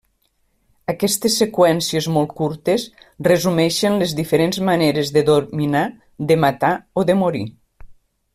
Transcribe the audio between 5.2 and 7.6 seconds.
dominar, de matar o de morir.